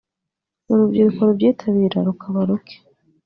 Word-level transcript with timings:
urubyiruko 0.71 1.19
rubyitabira 1.27 1.97
rukaba 2.07 2.39
ruke 2.49 2.75